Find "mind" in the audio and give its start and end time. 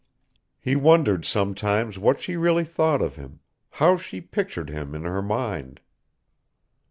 5.21-5.79